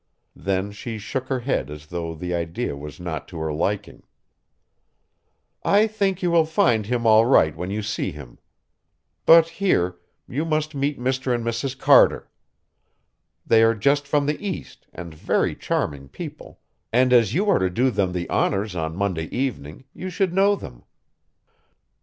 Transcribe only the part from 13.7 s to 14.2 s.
just